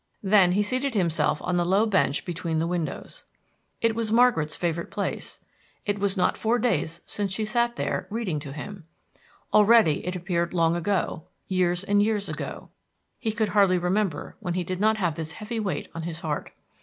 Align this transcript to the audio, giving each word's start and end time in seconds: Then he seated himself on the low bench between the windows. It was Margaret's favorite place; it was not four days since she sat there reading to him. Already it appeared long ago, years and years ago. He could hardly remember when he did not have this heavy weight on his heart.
Then 0.23 0.53
he 0.53 0.63
seated 0.63 0.95
himself 0.95 1.39
on 1.43 1.57
the 1.57 1.63
low 1.63 1.85
bench 1.85 2.25
between 2.25 2.57
the 2.57 2.65
windows. 2.65 3.23
It 3.81 3.93
was 3.93 4.11
Margaret's 4.11 4.55
favorite 4.55 4.89
place; 4.89 5.39
it 5.85 5.99
was 5.99 6.17
not 6.17 6.39
four 6.39 6.57
days 6.57 7.01
since 7.05 7.31
she 7.31 7.45
sat 7.45 7.75
there 7.75 8.07
reading 8.09 8.39
to 8.39 8.51
him. 8.51 8.85
Already 9.53 10.03
it 10.07 10.15
appeared 10.15 10.55
long 10.55 10.75
ago, 10.75 11.25
years 11.47 11.83
and 11.83 12.01
years 12.01 12.27
ago. 12.27 12.71
He 13.19 13.31
could 13.31 13.49
hardly 13.49 13.77
remember 13.77 14.35
when 14.39 14.55
he 14.55 14.63
did 14.63 14.79
not 14.79 14.97
have 14.97 15.13
this 15.13 15.33
heavy 15.33 15.59
weight 15.59 15.87
on 15.93 16.01
his 16.01 16.21
heart. 16.21 16.49